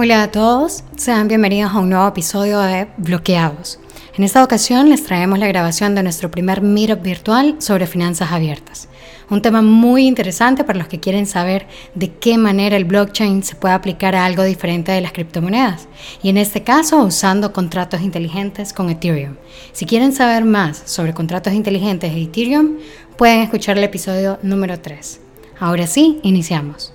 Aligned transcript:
Hola 0.00 0.22
a 0.22 0.30
todos, 0.30 0.84
sean 0.96 1.26
bienvenidos 1.26 1.72
a 1.72 1.80
un 1.80 1.90
nuevo 1.90 2.06
episodio 2.06 2.60
de 2.60 2.86
Bloqueados. 2.98 3.80
En 4.16 4.22
esta 4.22 4.44
ocasión 4.44 4.88
les 4.88 5.02
traemos 5.02 5.40
la 5.40 5.48
grabación 5.48 5.96
de 5.96 6.04
nuestro 6.04 6.30
primer 6.30 6.62
meetup 6.62 7.02
virtual 7.02 7.56
sobre 7.58 7.88
finanzas 7.88 8.30
abiertas. 8.30 8.88
Un 9.28 9.42
tema 9.42 9.60
muy 9.60 10.06
interesante 10.06 10.62
para 10.62 10.78
los 10.78 10.86
que 10.86 11.00
quieren 11.00 11.26
saber 11.26 11.66
de 11.96 12.12
qué 12.12 12.38
manera 12.38 12.76
el 12.76 12.84
blockchain 12.84 13.42
se 13.42 13.56
puede 13.56 13.74
aplicar 13.74 14.14
a 14.14 14.24
algo 14.24 14.44
diferente 14.44 14.92
de 14.92 15.00
las 15.00 15.10
criptomonedas, 15.10 15.88
y 16.22 16.28
en 16.28 16.36
este 16.36 16.62
caso 16.62 17.02
usando 17.02 17.52
contratos 17.52 18.00
inteligentes 18.00 18.72
con 18.72 18.90
Ethereum. 18.90 19.34
Si 19.72 19.84
quieren 19.84 20.12
saber 20.12 20.44
más 20.44 20.80
sobre 20.84 21.12
contratos 21.12 21.54
inteligentes 21.54 22.14
de 22.14 22.22
Ethereum, 22.22 22.76
pueden 23.16 23.40
escuchar 23.40 23.76
el 23.76 23.82
episodio 23.82 24.38
número 24.44 24.78
3. 24.78 25.20
Ahora 25.58 25.88
sí, 25.88 26.20
iniciamos. 26.22 26.92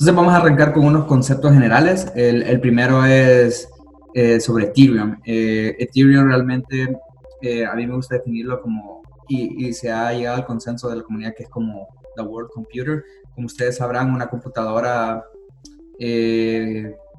Entonces 0.00 0.16
vamos 0.16 0.32
a 0.32 0.38
arrancar 0.38 0.72
con 0.72 0.86
unos 0.86 1.04
conceptos 1.04 1.52
generales. 1.52 2.10
El, 2.14 2.58
primero 2.62 3.04
es 3.04 3.68
eh, 4.14 4.40
sobre 4.40 4.68
Ethereum. 4.68 5.20
Eh, 5.26 5.76
Ethereum 5.78 6.26
realmente 6.26 6.96
eh, 7.42 7.66
a 7.66 7.74
mí 7.74 7.86
me 7.86 7.96
gusta 7.96 8.14
definirlo 8.14 8.62
como, 8.62 9.02
y, 9.28 9.70
se 9.74 9.92
ha 9.92 10.10
llegado 10.14 10.38
al 10.38 10.46
consenso 10.46 10.88
de 10.88 10.96
la 10.96 11.02
comunidad 11.02 11.34
que 11.36 11.42
es 11.42 11.50
como 11.50 11.86
the 12.16 12.22
World 12.22 12.48
Computer. 12.50 13.04
Como 13.34 13.46
ustedes 13.46 13.76
sabrán, 13.76 14.10
una 14.10 14.26
computadora 14.28 15.22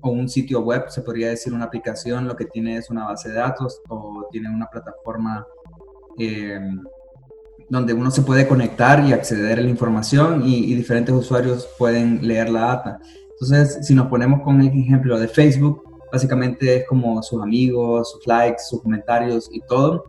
o 0.02 0.09
un 0.09 0.28
sitio 0.28 0.61
web, 0.61 0.86
se 0.89 1.03
podría 1.03 1.30
decir 1.30 1.53
una 1.53 1.66
aplicación, 1.66 2.28
lo 2.28 2.36
que 2.36 2.45
tiene 2.45 2.78
es 2.78 2.89
una 2.89 3.06
base 3.06 3.30
de 3.30 3.36
datos 3.36 3.80
o 3.89 4.28
tiene 4.31 4.50
una 4.50 4.66
plataforma 4.66 5.45
donde 7.72 7.94
uno 7.94 8.11
se 8.11 8.22
puede 8.22 8.50
conectar 8.50 9.02
y 9.08 9.14
acceder 9.14 9.58
a 9.58 9.61
la 9.61 9.69
información 9.69 10.45
y, 10.45 10.75
diferentes 10.75 11.16
usuarios 11.16 11.69
pueden 11.78 12.19
leer 12.28 12.50
la 12.50 12.61
data. 12.61 13.00
Entonces, 13.31 13.88
si 13.88 13.95
nos 13.95 14.08
ponemos 14.08 14.41
con 14.41 14.59
el 14.59 14.67
ejemplo 14.67 15.17
de 15.17 15.30
Facebook, 15.30 15.81
básicamente 16.11 16.75
es 16.75 16.86
como 16.86 17.23
sus 17.23 17.41
amigos, 17.41 18.11
sus 18.11 18.28
likes, 18.28 18.63
sus 18.69 18.81
comentarios 18.81 19.50
y 19.53 19.61
todo. 19.61 20.03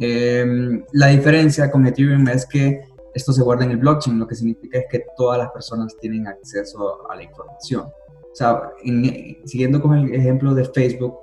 Em, 0.00 0.82
la 0.92 1.08
diferencia 1.08 1.70
con 1.70 1.86
Ethereum 1.86 2.26
es 2.28 2.46
que 2.46 2.80
esto 3.12 3.34
se 3.34 3.42
guarda 3.42 3.66
en 3.66 3.72
el 3.72 3.76
blockchain, 3.76 4.18
lo 4.18 4.26
que 4.26 4.34
significa 4.34 4.78
es 4.78 4.86
que 4.90 5.04
todas 5.14 5.38
las 5.38 5.50
personas 5.50 5.94
tienen 6.00 6.26
acceso 6.26 7.10
a 7.10 7.16
la 7.16 7.22
información. 7.22 7.82
O 7.82 8.34
sea, 8.34 8.70
siguiendo 9.44 9.82
con 9.82 9.98
el 9.98 10.14
ejemplo 10.14 10.54
de 10.54 10.64
Facebook, 10.64 11.18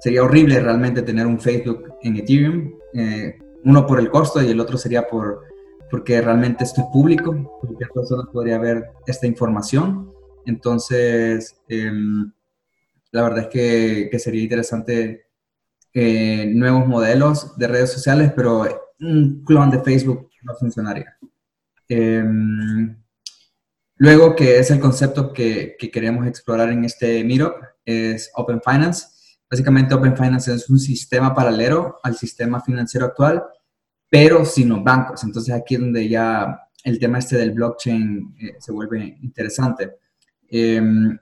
sería 0.00 0.24
horrible 0.24 0.58
realmente 0.58 1.00
tener 1.02 1.28
un 1.28 1.38
Facebook 1.38 1.94
en 2.02 2.16
Ethereum. 2.16 2.72
Eh, 2.92 3.38
uno 3.66 3.84
por 3.84 3.98
el 3.98 4.10
costo 4.10 4.40
y 4.40 4.50
el 4.50 4.60
otro 4.60 4.78
sería 4.78 5.06
por 5.06 5.42
porque 5.90 6.20
realmente 6.20 6.64
esto 6.64 6.80
es 6.80 6.86
público, 6.92 7.58
cualquier 7.60 7.90
persona 7.90 8.24
podría 8.32 8.58
ver 8.58 8.90
esta 9.06 9.26
información. 9.26 10.12
Entonces, 10.44 11.56
em, 11.68 12.32
la 13.12 13.22
verdad 13.22 13.40
es 13.40 13.48
que, 13.48 14.18
sería 14.18 14.42
interesante 14.42 15.26
eh, 15.92 16.50
nuevos 16.54 16.86
modelos 16.86 17.56
de 17.56 17.68
redes 17.68 17.92
sociales, 17.92 18.32
pero 18.34 18.66
un 19.00 19.44
clon 19.44 19.70
de 19.70 19.80
Facebook 19.80 20.28
no 20.42 20.54
funcionaría. 20.54 21.16
Em, 21.88 22.96
luego, 23.96 24.34
que 24.34 24.58
es 24.58 24.70
el 24.70 24.80
concepto 24.80 25.32
que, 25.32 25.76
que, 25.78 25.90
queremos 25.90 26.26
explorar 26.26 26.70
en 26.70 26.84
este 26.84 27.22
Meetup, 27.24 27.54
es 27.84 28.30
Open 28.34 28.60
Finance. 28.60 29.06
Básicamente, 29.48 29.94
Open 29.94 30.16
Finance 30.16 30.52
es 30.52 30.68
un 30.68 30.80
sistema 30.80 31.34
paralelo 31.34 32.00
al 32.02 32.16
sistema 32.16 32.60
financiero 32.60 33.06
actual 33.06 33.44
pero 34.08 34.44
sin 34.44 34.68
los 34.68 34.82
bancos. 34.82 35.24
Entonces 35.24 35.54
aquí 35.54 35.74
es 35.74 35.80
donde 35.80 36.08
ya 36.08 36.60
el 36.84 36.98
tema 36.98 37.18
este 37.18 37.36
del 37.36 37.52
blockchain 37.52 38.36
eh, 38.40 38.56
se 38.58 38.72
vuelve 38.72 39.18
interesante. 39.22 39.96
Em, 40.48 41.18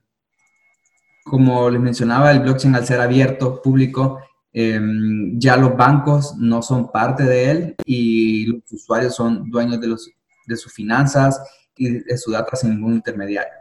como 1.24 1.70
les 1.70 1.80
mencionaba, 1.80 2.32
el 2.32 2.40
blockchain 2.40 2.74
al 2.74 2.84
ser 2.86 3.00
abierto, 3.00 3.62
público, 3.62 4.20
em, 4.52 5.38
ya 5.38 5.56
los 5.56 5.74
bancos 5.76 6.36
no 6.36 6.60
son 6.62 6.92
parte 6.92 7.24
de 7.24 7.50
él 7.50 7.74
y 7.86 8.46
los 8.46 8.70
usuarios 8.70 9.14
son 9.14 9.50
dueños 9.50 9.80
de, 9.80 9.88
los, 9.88 10.10
de 10.46 10.56
sus 10.56 10.72
finanzas 10.72 11.40
y 11.76 11.90
de 12.00 12.18
su 12.18 12.30
data 12.30 12.56
sin 12.56 12.70
ningún 12.70 12.94
intermediario. 12.94 13.54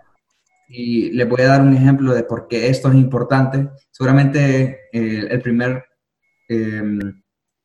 Y 0.67 1.11
les 1.11 1.27
voy 1.27 1.41
a 1.41 1.47
dar 1.47 1.61
un 1.61 1.73
ejemplo 1.73 2.13
de 2.13 2.23
por 2.23 2.47
qué 2.47 2.67
esto 2.67 2.89
es 2.89 2.95
importante. 2.95 3.69
Seguramente 3.91 4.89
eh, 4.91 5.27
el 5.29 5.41
primer 5.41 5.85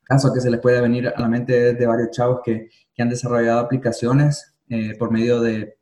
em, 0.08 0.16
caso 0.16 0.32
que 0.32 0.41
se 0.41 0.50
les 0.50 0.60
puede 0.60 0.80
venir 0.80 1.08
a 1.08 1.20
la 1.20 1.28
mente 1.28 1.74
de 1.74 1.86
varios 1.86 2.10
chavos 2.10 2.41
que, 2.44 2.69
que 2.94 3.02
han 3.02 3.08
desarrollado 3.08 3.60
aplicaciones 3.60 4.54
eh, 4.69 4.94
por 4.98 5.10
medio 5.10 5.41
de 5.41 5.76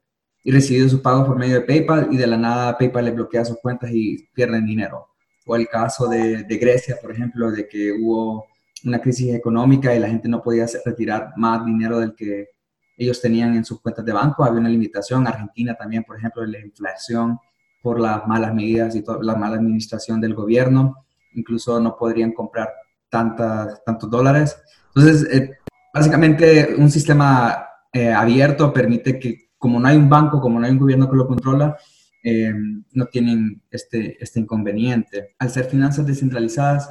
y 0.44 0.52
recibido 0.52 0.88
sus 0.88 1.00
pagos 1.00 1.26
por 1.26 1.36
medio 1.36 1.56
de 1.56 1.62
PayPal 1.62 2.08
y 2.12 2.16
de 2.16 2.26
la 2.28 2.36
nada 2.36 2.78
PayPal 2.78 3.06
les 3.06 3.14
bloquea 3.16 3.44
sus 3.44 3.58
cuentas 3.58 3.90
y 3.92 4.28
pierden 4.32 4.64
dinero. 4.64 5.08
O 5.44 5.56
el 5.56 5.66
caso 5.66 6.06
de, 6.06 6.44
de 6.44 6.56
Grecia, 6.56 6.98
por 7.02 7.10
ejemplo, 7.10 7.50
de 7.50 7.66
que 7.66 7.90
hubo 7.90 8.46
una 8.84 9.00
crisis 9.00 9.34
económica 9.34 9.92
y 9.92 9.98
la 9.98 10.06
gente 10.08 10.28
no 10.28 10.42
podía 10.42 10.66
retirar 10.84 11.32
más 11.36 11.64
dinero 11.66 11.98
del 11.98 12.14
que 12.14 12.50
ellos 12.96 13.20
tenían 13.20 13.56
en 13.56 13.64
sus 13.64 13.80
cuentas 13.80 14.04
de 14.04 14.12
banco. 14.12 14.44
Había 14.44 14.60
una 14.60 14.68
limitación. 14.68 15.26
Argentina 15.26 15.74
también, 15.74 16.04
por 16.04 16.16
ejemplo, 16.16 16.46
la 16.46 16.60
inflación 16.60 17.38
por 17.82 18.00
las 18.00 18.26
malas 18.26 18.54
medidas 18.54 18.94
y 18.94 19.02
toda 19.02 19.22
la 19.22 19.34
mala 19.34 19.56
administración 19.56 20.20
del 20.20 20.34
gobierno. 20.34 21.06
Incluso 21.34 21.80
no 21.80 21.96
podrían 21.96 22.32
comprar 22.32 22.72
tantas, 23.16 23.82
tantos 23.82 24.10
dólares. 24.10 24.56
Entonces, 24.94 25.26
eh, 25.32 25.50
básicamente 25.94 26.74
un 26.76 26.90
sistema 26.90 27.66
eh, 27.90 28.12
abierto 28.12 28.70
permite 28.72 29.18
que, 29.18 29.52
como 29.56 29.80
no 29.80 29.88
hay 29.88 29.96
un 29.96 30.10
banco, 30.10 30.38
como 30.38 30.60
no 30.60 30.66
hay 30.66 30.72
un 30.72 30.78
gobierno 30.78 31.08
que 31.08 31.16
lo 31.16 31.26
controla, 31.26 31.74
eh, 32.22 32.52
no 32.92 33.06
tienen 33.06 33.62
este, 33.70 34.22
este 34.22 34.40
inconveniente. 34.40 35.34
Al 35.38 35.50
ser 35.50 35.64
finanzas 35.64 36.06
descentralizadas, 36.06 36.90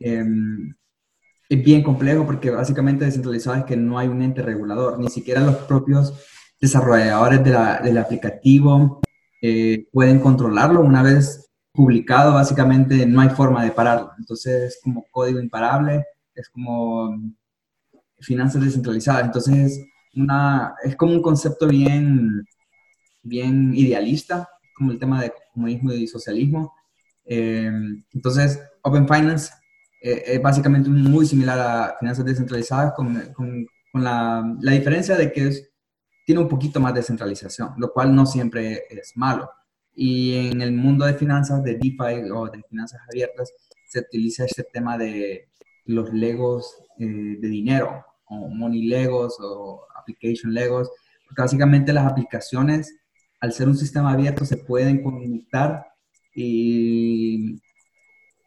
es 0.00 1.64
bien 1.64 1.84
complejo 1.84 2.26
porque 2.26 2.50
básicamente 2.50 3.04
descentralizado 3.04 3.58
es 3.58 3.64
que 3.64 3.76
no 3.76 4.00
hay 4.00 4.08
un 4.08 4.20
ente 4.20 4.42
regulador, 4.42 4.98
ni 4.98 5.08
siquiera 5.08 5.40
los 5.40 5.54
propios 5.54 6.12
desarrolladores 6.60 7.44
de 7.44 7.50
la, 7.50 7.78
del 7.78 7.98
aplicativo 7.98 9.00
pueden 9.92 10.18
controlarlo. 10.18 10.80
Una 10.80 11.04
vez 11.04 11.51
publicado, 11.72 12.34
básicamente 12.34 13.06
no 13.06 13.20
hay 13.20 13.30
forma 13.30 13.64
de 13.64 13.70
pararlo. 13.70 14.12
Entonces 14.18 14.74
es 14.74 14.80
como 14.82 15.04
código 15.10 15.40
imparable, 15.40 16.04
es 16.34 16.48
como 16.48 17.16
finanzas 18.20 18.62
descentralizadas. 18.62 19.24
Entonces 19.24 19.80
una, 20.14 20.74
es 20.84 20.96
como 20.96 21.12
un 21.12 21.22
concepto 21.22 21.66
bien, 21.66 22.46
bien 23.22 23.74
idealista, 23.74 24.48
como 24.76 24.92
el 24.92 24.98
tema 24.98 25.22
de 25.22 25.32
comunismo 25.52 25.92
y 25.92 26.06
socialismo. 26.06 26.74
Eh, 27.24 27.70
entonces, 28.12 28.60
Open 28.82 29.06
Finance 29.06 29.52
eh, 30.02 30.22
es 30.26 30.42
básicamente 30.42 30.90
muy 30.90 31.26
similar 31.26 31.58
a 31.58 31.96
finanzas 31.98 32.24
descentralizadas, 32.24 32.92
con, 32.94 33.14
con, 33.32 33.66
la, 33.94 34.56
la, 34.60 34.72
diferencia 34.72 35.16
de 35.16 35.32
que 35.32 35.48
es, 35.48 35.70
tiene 36.26 36.40
un 36.40 36.48
poquito 36.48 36.80
más 36.80 36.94
de 36.94 37.02
centralización, 37.02 37.74
lo 37.76 37.92
cual 37.92 38.14
no 38.14 38.26
siempre 38.26 38.84
es 38.90 39.12
malo. 39.16 39.50
Y 39.94 40.34
en 40.34 40.60
el 40.62 40.72
mundo 40.72 41.04
de 41.04 41.14
finanzas, 41.14 41.62
de 41.62 41.74
DeFi 41.74 42.30
o 42.32 42.48
de 42.48 42.62
finanzas 42.68 43.00
abiertas, 43.10 43.52
se 43.86 44.00
utiliza 44.00 44.44
este 44.44 44.64
tema 44.64 44.96
de 44.96 45.48
los 45.84 46.12
legos 46.12 46.76
eh, 46.98 47.36
de 47.38 47.48
dinero, 47.48 48.04
o 48.24 48.48
money 48.48 48.86
legos 48.86 49.36
o 49.40 49.86
application 49.94 50.54
legos, 50.54 50.90
porque 51.26 51.42
básicamente 51.42 51.92
las 51.92 52.10
aplicaciones, 52.10 52.94
al 53.40 53.52
ser 53.52 53.68
un 53.68 53.76
sistema 53.76 54.12
abierto, 54.12 54.44
se 54.44 54.56
pueden 54.56 55.02
conectar 55.02 55.86
y, 56.34 57.60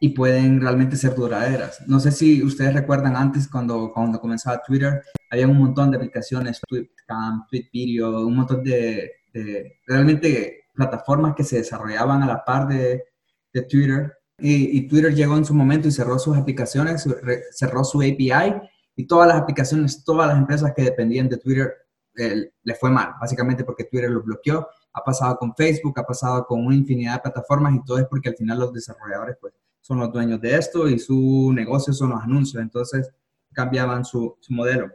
y 0.00 0.08
pueden 0.10 0.60
realmente 0.60 0.96
ser 0.96 1.14
duraderas. 1.14 1.80
No 1.86 2.00
sé 2.00 2.10
si 2.10 2.42
ustedes 2.42 2.74
recuerdan 2.74 3.16
antes 3.16 3.48
cuando, 3.48 3.92
cuando 3.92 4.20
comenzaba 4.20 4.62
Twitter, 4.66 5.02
había 5.30 5.46
un 5.46 5.58
montón 5.58 5.90
de 5.90 5.98
aplicaciones, 5.98 6.60
TweetCam, 6.68 7.46
TweetVideo, 7.48 8.26
un 8.26 8.36
montón 8.36 8.64
de, 8.64 9.12
de 9.32 9.78
realmente 9.86 10.65
plataformas 10.76 11.34
que 11.34 11.42
se 11.42 11.56
desarrollaban 11.56 12.22
a 12.22 12.26
la 12.26 12.44
par 12.44 12.68
de, 12.68 13.04
de 13.52 13.62
Twitter. 13.62 14.12
Y, 14.38 14.86
Twitter 14.86 15.14
llegó 15.14 15.36
en 15.36 15.46
su 15.46 15.54
momento 15.54 15.88
y 15.88 15.90
cerró 15.90 16.18
sus 16.18 16.36
aplicaciones, 16.36 17.08
cerró 17.52 17.82
su 17.84 18.00
API 18.00 18.54
y 18.94 19.06
todas 19.06 19.28
las 19.28 19.38
aplicaciones, 19.38 20.04
todas 20.04 20.28
las 20.28 20.36
empresas 20.36 20.72
que 20.76 20.82
dependían 20.82 21.28
de 21.28 21.38
Twitter 21.38 21.72
eh, 22.16 22.50
le 22.62 22.74
fue 22.74 22.90
mal, 22.90 23.14
básicamente 23.18 23.64
porque 23.64 23.84
Twitter 23.84 24.10
lo 24.10 24.22
bloqueó. 24.22 24.68
Ha 24.92 25.02
pasado 25.02 25.36
con 25.38 25.54
Facebook, 25.54 25.98
ha 25.98 26.04
pasado 26.04 26.46
con 26.46 26.66
una 26.66 26.76
infinidad 26.76 27.14
de 27.14 27.20
plataformas 27.20 27.74
y 27.74 27.84
todo 27.84 27.98
es 27.98 28.04
porque 28.04 28.28
al 28.28 28.36
final 28.36 28.58
los 28.58 28.72
desarrolladores 28.74 29.36
pues, 29.40 29.54
son 29.80 30.00
los 30.00 30.12
dueños 30.12 30.40
de 30.40 30.54
esto 30.54 30.86
y 30.86 30.98
su 30.98 31.50
negocio 31.54 31.94
son 31.94 32.10
los 32.10 32.22
anuncios, 32.22 32.62
entonces 32.62 33.10
cambiaban 33.52 34.04
su, 34.04 34.36
su 34.40 34.52
modelo. 34.52 34.90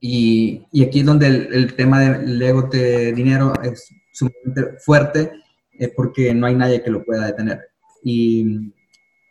Y, 0.00 0.66
y, 0.72 0.82
aquí 0.82 1.00
es 1.00 1.06
donde 1.06 1.28
el, 1.28 1.54
el 1.54 1.76
tema 1.76 2.00
del 2.00 2.36
Lego 2.36 2.62
de 2.62 3.12
dinero 3.12 3.52
es 3.62 3.88
sumamente 4.12 4.78
fuerte 4.78 5.32
eh, 5.72 5.92
porque 5.94 6.34
no 6.34 6.46
hay 6.46 6.54
nadie 6.54 6.82
que 6.82 6.90
lo 6.90 7.04
pueda 7.04 7.26
detener. 7.26 7.60
Y, 8.02 8.72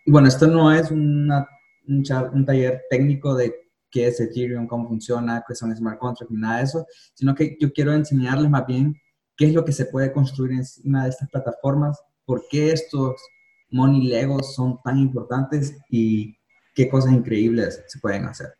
bueno, 0.05 0.27
esto 0.27 0.47
no 0.47 0.73
es 0.73 0.91
una, 0.91 1.47
un, 1.87 2.03
un, 2.33 2.45
taller 2.45 2.81
técnico 2.89 3.35
de 3.35 3.53
qué 3.89 4.07
es 4.07 4.19
Ethereum, 4.19 4.67
cómo 4.67 4.87
funciona, 4.87 5.43
qué 5.47 5.53
son 5.53 5.75
smart 5.75 5.99
contracts, 5.99 6.33
nada 6.33 6.57
de 6.57 6.63
eso, 6.63 6.85
sino 7.13 7.35
que 7.35 7.57
yo 7.59 7.71
quiero 7.71 7.93
enseñarles 7.93 8.49
más 8.49 8.65
bien 8.65 8.95
qué 9.37 9.45
es 9.47 9.53
lo 9.53 9.65
que 9.65 9.71
se 9.71 9.85
puede 9.85 10.11
construir 10.11 10.53
encima 10.53 11.03
de 11.03 11.09
estas 11.09 11.29
plataformas, 11.29 11.99
por 12.25 12.43
qué 12.49 12.71
estos 12.71 13.21
money 13.69 14.07
legos 14.07 14.55
son 14.55 14.79
tan 14.83 14.97
importantes 14.97 15.77
y 15.89 16.37
qué 16.73 16.89
cosas 16.89 17.13
increíbles 17.13 17.83
se 17.87 17.99
pueden 17.99 18.25
hacer. 18.25 18.53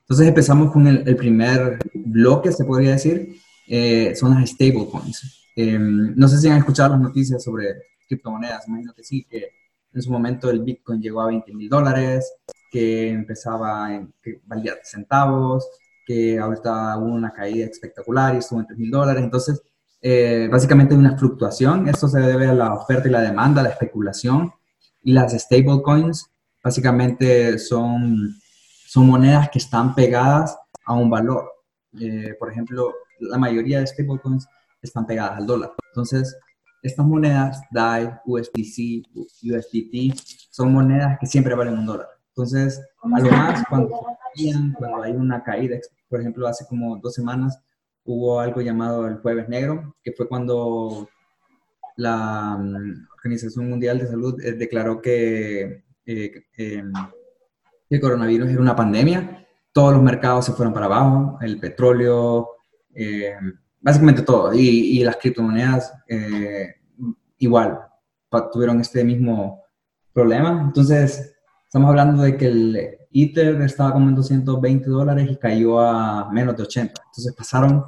Entonces 0.00 0.28
empezamos 0.28 0.72
con 0.72 0.86
el, 0.86 1.16
primer 1.16 1.78
bloque, 1.94 2.52
se 2.52 2.64
podría 2.64 2.92
decir, 2.92 3.36
eh, 3.66 4.14
son 4.16 4.34
las 4.34 4.50
stablecoins. 4.50 5.47
Eh, 5.60 5.76
no 5.76 6.28
sé 6.28 6.38
si 6.38 6.46
han 6.46 6.58
escuchado 6.58 6.90
las 6.90 7.00
noticias 7.00 7.42
sobre 7.42 7.82
criptomonedas, 8.06 8.68
imagino 8.68 8.94
que 8.94 9.02
sí, 9.02 9.26
que 9.28 9.50
en 9.92 10.02
su 10.02 10.12
momento 10.12 10.48
el 10.50 10.60
Bitcoin 10.60 11.02
llegó 11.02 11.20
a 11.20 11.26
20 11.26 11.52
mil 11.52 11.68
dólares, 11.68 12.32
que 12.70 13.08
empezaba 13.08 13.92
en 13.92 14.14
que 14.22 14.40
valía 14.46 14.74
centavos, 14.84 15.68
que 16.06 16.38
ahorita 16.38 16.96
hubo 16.98 17.12
una 17.12 17.32
caída 17.32 17.66
espectacular 17.66 18.36
y 18.36 18.38
estuvo 18.38 18.60
en 18.60 18.66
3 18.66 18.78
mil 18.78 18.90
dólares. 18.92 19.20
Entonces, 19.20 19.60
eh, 20.00 20.48
básicamente 20.48 20.94
una 20.94 21.18
fluctuación. 21.18 21.88
Esto 21.88 22.06
se 22.06 22.20
debe 22.20 22.46
a 22.46 22.54
la 22.54 22.74
oferta 22.74 23.08
y 23.08 23.10
la 23.10 23.22
demanda, 23.22 23.60
la 23.60 23.70
especulación. 23.70 24.52
Y 25.02 25.12
las 25.12 25.32
stablecoins 25.32 26.30
básicamente 26.62 27.58
son, 27.58 28.32
son 28.86 29.08
monedas 29.08 29.48
que 29.50 29.58
están 29.58 29.96
pegadas 29.96 30.56
a 30.84 30.94
un 30.94 31.10
valor. 31.10 31.50
Eh, 32.00 32.36
por 32.38 32.52
ejemplo, 32.52 32.94
la 33.18 33.38
mayoría 33.38 33.80
de 33.80 33.88
stablecoins 33.88 34.46
están 34.82 35.06
pegadas 35.06 35.38
al 35.38 35.46
dólar. 35.46 35.72
Entonces, 35.90 36.36
estas 36.82 37.06
monedas, 37.06 37.60
DAI, 37.70 38.10
USDC, 38.24 39.04
USDT, 39.14 40.14
son 40.50 40.72
monedas 40.72 41.18
que 41.20 41.26
siempre 41.26 41.54
valen 41.54 41.78
un 41.78 41.86
dólar. 41.86 42.08
Entonces, 42.28 42.80
a 43.02 43.20
lo 43.20 43.30
más, 43.30 43.64
cuando, 43.68 43.88
cuando 44.78 45.02
hay 45.02 45.12
una 45.12 45.42
caída, 45.42 45.76
por 46.08 46.20
ejemplo, 46.20 46.46
hace 46.46 46.64
como 46.66 46.96
dos 46.98 47.14
semanas 47.14 47.58
hubo 48.04 48.40
algo 48.40 48.60
llamado 48.60 49.06
el 49.06 49.18
Jueves 49.18 49.48
Negro, 49.48 49.96
que 50.02 50.12
fue 50.12 50.28
cuando 50.28 51.08
la 51.96 52.56
mm, 52.56 53.08
Organización 53.16 53.68
Mundial 53.68 53.98
de 53.98 54.06
Salud 54.06 54.40
eh, 54.40 54.52
declaró 54.52 55.02
que, 55.02 55.84
eh, 56.06 56.44
em, 56.56 56.92
el 57.90 58.00
coronavirus 58.00 58.50
era 58.50 58.60
una 58.60 58.76
pandemia. 58.76 59.46
Todos 59.72 59.92
los 59.94 60.02
mercados 60.02 60.46
se 60.46 60.52
fueron 60.52 60.72
para 60.72 60.86
abajo, 60.86 61.38
el 61.42 61.58
petróleo, 61.58 62.50
em, 62.94 63.58
básicamente 63.80 64.22
todo. 64.22 64.52
Y, 64.54 65.02
las 65.04 65.16
criptomonedas 65.16 65.92
eh, 66.08 66.74
igual 67.38 67.80
tuvieron 68.52 68.80
este 68.80 69.04
mismo 69.04 69.62
problema. 70.12 70.62
Entonces, 70.62 71.34
estamos 71.64 71.88
hablando 71.88 72.22
de 72.22 72.36
que 72.36 72.46
el 72.46 72.98
Ether 73.12 73.60
estaba 73.62 73.92
como 73.92 74.08
en 74.08 74.14
220 74.14 74.88
dólares 74.88 75.28
y 75.30 75.36
cayó 75.36 75.80
a 75.80 76.30
menos 76.30 76.56
de 76.56 76.62
80. 76.64 77.02
Entonces 77.06 77.34
pasaron 77.34 77.84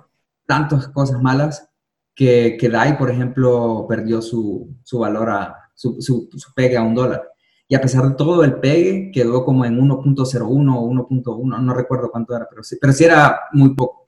tantas 0.46 0.88
cosas 0.88 1.20
malas 1.20 1.68
que, 2.14 2.56
que 2.58 2.68
DAI, 2.68 2.98
por 2.98 3.10
ejemplo, 3.10 3.86
perdió 3.88 4.20
su, 4.20 4.76
su 4.82 4.98
valor, 4.98 5.30
a, 5.30 5.56
su, 5.74 6.00
su, 6.00 6.28
pegue 6.54 6.76
a 6.76 6.82
un 6.82 6.94
dólar. 6.94 7.22
Y 7.68 7.74
a 7.74 7.80
pesar 7.80 8.02
de 8.08 8.14
todo, 8.14 8.42
el 8.42 8.58
pegue 8.58 9.10
quedó 9.12 9.44
como 9.44 9.64
en 9.64 9.80
1.01 9.80 10.76
o 10.76 10.90
1.1, 10.90 11.62
no 11.62 11.74
recuerdo 11.74 12.10
cuánto 12.10 12.34
era, 12.34 12.46
pero 12.50 12.64
sí, 12.64 12.76
pero 12.80 12.92
sí 12.92 13.04
era 13.04 13.40
muy 13.52 13.74
poco. 13.74 13.99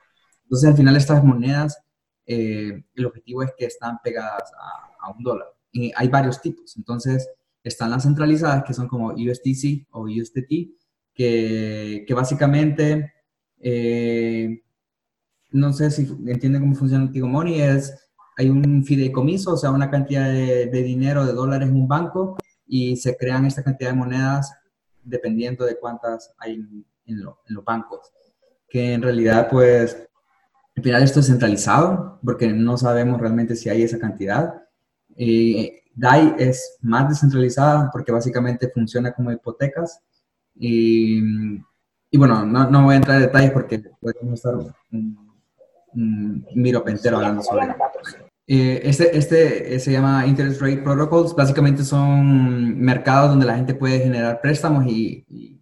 Entonces, 0.53 0.69
al 0.69 0.77
final, 0.77 0.97
estas 0.99 1.25
monedas, 1.25 1.83
eh, 2.27 2.85
el 2.95 3.07
objetivo 3.07 3.43
es 3.43 3.53
que 3.57 3.65
están 3.65 3.99
pegadas 4.05 4.53
a, 5.01 5.11
un 5.17 5.25
dólar. 5.25 5.49
Y 5.73 5.91
hay 5.97 6.09
varios 6.09 6.43
tipos. 6.43 6.77
Entonces, 6.77 7.27
están 7.65 7.91
las 7.91 8.03
centralizadas, 8.03 8.63
que 8.63 8.75
son 8.75 8.87
como 8.87 9.15
USDC 9.15 9.87
o 9.93 10.03
USDT, 10.03 10.77
que, 11.15 12.05
que 12.07 12.15
básicamente, 12.15 13.15
eh, 13.61 14.63
no 15.53 15.73
sé 15.73 15.91
si 15.91 16.03
entienden 16.27 16.61
cómo 16.61 16.75
funciona 16.75 17.11
Tigo 17.11 17.29
Money, 17.29 17.63
es, 17.63 18.11
hay 18.37 18.51
un 18.51 18.85
fideicomiso, 18.85 19.55
o 19.55 19.57
sea, 19.57 19.71
una 19.71 19.91
cantidad 19.91 20.31
de, 20.31 20.83
dinero, 20.83 21.25
de 21.25 21.33
dólares 21.33 21.71
en 21.71 21.77
un 21.77 21.89
banco, 21.89 22.37
y 22.67 22.97
se 22.99 23.17
crean 23.17 23.47
esta 23.47 23.65
cantidad 23.65 23.93
de 23.93 23.97
monedas 23.97 24.53
dependiendo 25.03 25.65
de 25.65 25.79
cuántas 25.79 26.35
hay 26.37 26.57
en, 26.57 26.85
en 27.07 27.23
los 27.23 27.65
bancos. 27.65 28.13
Que 28.69 28.93
en 28.93 29.01
realidad, 29.01 29.49
pues, 29.51 29.97
al 30.77 30.83
final 30.83 31.03
esto 31.03 31.21
es 31.21 31.27
centralizado 31.27 32.19
porque 32.25 32.49
no 32.49 32.77
sabemos 32.79 33.21
realmente 33.21 33.57
si 33.57 33.69
hay 33.69 33.83
esa 33.83 33.99
cantidad. 33.99 34.63
Eh, 35.17 35.83
DAI 35.95 36.35
es 36.39 36.79
más 36.81 37.09
descentralizada 37.09 37.91
porque 37.93 38.13
básicamente 38.13 38.71
funciona 38.71 39.13
como 39.13 39.33
hipotecas. 39.33 40.01
Y, 40.55 41.21
y 42.11 42.19
bueno, 42.19 42.45
no, 42.47 42.71
no, 42.71 42.85
voy 42.85 42.95
a 42.95 42.97
entrar 42.97 43.17
en 43.17 43.23
detalles 43.23 43.51
porque 43.51 43.83
podemos 44.01 44.35
estar 44.35 44.55
un, 44.55 44.75
un 45.95 46.47
miro 46.55 46.83
pentero 46.85 47.17
hablando 47.17 47.43
sobre 47.43 47.75
eh, 48.47 48.81
este, 48.85 49.17
este 49.17 49.79
se 49.79 49.93
llama 49.93 50.27
Interest 50.27 50.61
Rate 50.61 50.79
Protocols. 50.79 51.35
Básicamente 51.35 51.85
son 51.85 52.79
mercados 52.81 53.31
donde 53.31 53.47
la 53.47 53.57
gente 53.57 53.75
puede 53.75 54.01
generar 54.01 54.41
préstamos 54.41 54.87
y, 54.87 55.25
y 55.29 55.61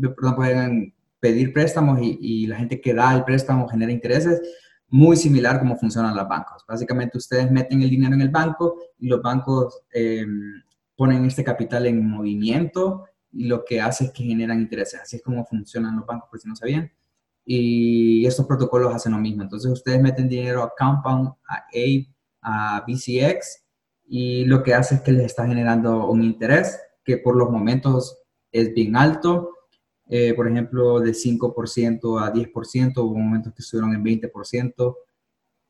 perdón, 0.00 0.36
pueden 0.36 0.94
pedir 1.20 1.52
préstamos 1.52 1.98
y, 2.00 2.46
la 2.46 2.56
gente 2.56 2.80
que 2.80 2.94
da 2.94 3.14
el 3.14 3.24
préstamo 3.24 3.68
genera 3.68 3.92
intereses, 3.92 4.40
muy 4.88 5.16
similar 5.16 5.58
como 5.58 5.76
funcionan 5.76 6.16
los 6.16 6.28
bancos. 6.28 6.64
Básicamente 6.66 7.18
ustedes 7.18 7.50
meten 7.50 7.82
el 7.82 7.90
dinero 7.90 8.14
en 8.14 8.22
el 8.22 8.30
banco 8.30 8.76
y 8.98 9.08
los 9.08 9.20
bancos 9.20 9.82
em, 9.92 10.62
ponen 10.96 11.24
este 11.24 11.44
capital 11.44 11.86
en 11.86 12.08
movimiento 12.08 13.04
y 13.30 13.44
lo 13.44 13.64
que 13.64 13.80
hace 13.80 14.04
es 14.04 14.12
que 14.12 14.24
generan 14.24 14.60
intereses. 14.60 15.00
Así 15.00 15.16
es 15.16 15.22
como 15.22 15.44
funcionan 15.44 15.96
los 15.96 16.06
bancos, 16.06 16.28
por 16.30 16.40
si 16.40 16.48
no 16.48 16.56
sabían. 16.56 16.90
Y 17.44 18.26
estos 18.26 18.46
protocolos 18.46 18.94
hacen 18.94 19.12
lo 19.12 19.18
mismo. 19.18 19.42
Entonces 19.42 19.70
ustedes 19.70 20.00
meten 20.00 20.28
dinero 20.28 20.62
a 20.62 20.72
Compound, 20.76 21.28
a 21.48 21.56
APE, 21.56 22.08
a 22.42 22.84
BCX 22.86 23.64
y 24.06 24.44
lo 24.46 24.62
que 24.62 24.74
hace 24.74 24.96
es 24.96 25.00
que 25.02 25.12
les 25.12 25.26
está 25.26 25.46
generando 25.46 26.08
un 26.08 26.22
interés 26.22 26.80
que 27.04 27.18
por 27.18 27.36
los 27.36 27.50
momentos 27.50 28.18
es 28.52 28.72
bien 28.74 28.96
alto 28.96 29.50
eh, 30.08 30.34
por 30.34 30.48
ejemplo, 30.48 31.00
de 31.00 31.12
5% 31.12 32.18
a 32.20 32.32
10%, 32.32 32.98
hubo 32.98 33.18
momentos 33.18 33.52
que 33.54 33.62
estuvieron 33.62 33.94
en 33.94 34.02
20%, 34.04 34.96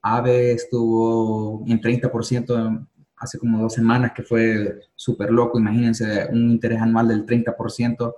AVE 0.03 0.53
estuvo 0.53 1.65
en 1.67 1.81
30% 1.81 2.87
hace 3.17 3.39
como 3.39 3.61
dos 3.61 3.75
semanas, 3.75 4.13
que 4.15 4.23
fue 4.23 4.81
súper 4.95 5.31
loco, 5.31 5.59
imagínense, 5.59 6.29
un 6.31 6.51
interés 6.51 6.81
anual 6.81 7.09
del 7.09 7.27
30%, 7.27 8.15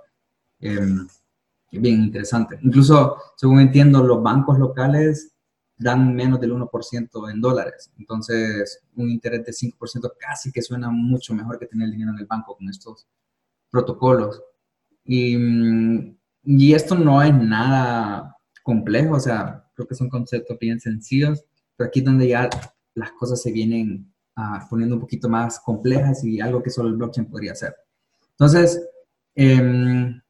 eh, 0.59 0.75
em, 0.77 1.07
bien 1.71 2.03
interesante. 2.03 2.59
Incluso, 2.61 3.17
según 3.35 3.59
entiendo, 3.61 4.03
los 4.03 4.21
bancos 4.21 4.59
locales 4.59 5.33
dan 5.77 6.13
menos 6.15 6.39
del 6.39 6.51
1% 6.51 7.29
en 7.29 7.41
dólares, 7.41 7.91
entonces 7.97 8.83
un 8.95 9.09
interés 9.09 9.43
de 9.45 9.51
5% 9.53 10.13
casi 10.19 10.51
que 10.51 10.61
suena 10.61 10.91
mucho 10.91 11.33
mejor 11.33 11.57
que 11.57 11.65
tener 11.65 11.85
el 11.87 11.93
dinero 11.93 12.11
en 12.11 12.19
el 12.19 12.27
banco 12.27 12.55
con 12.55 12.69
estos 12.69 13.07
protocolos. 13.71 14.43
Y, 15.05 15.37
y 16.43 16.73
esto 16.73 16.95
no 16.95 17.21
es 17.21 17.33
nada 17.33 18.37
complejo, 18.63 19.15
o 19.15 19.19
sea, 19.19 19.65
creo 19.73 19.87
que 19.87 19.95
son 19.95 20.09
conceptos 20.09 20.57
bien 20.59 20.79
sencillos, 20.79 21.43
pero 21.75 21.87
aquí 21.87 21.99
es 21.99 22.05
donde 22.05 22.27
ya 22.27 22.49
las 22.93 23.11
cosas 23.13 23.41
se 23.41 23.51
vienen 23.51 24.13
ah, 24.35 24.65
poniendo 24.69 24.95
un 24.95 25.01
poquito 25.01 25.29
más 25.29 25.59
complejas 25.59 26.23
y 26.23 26.39
algo 26.39 26.61
que 26.61 26.69
solo 26.69 26.89
el 26.89 26.95
blockchain 26.95 27.27
podría 27.27 27.53
hacer. 27.53 27.75
Entonces, 28.31 28.81
em, 29.35 30.21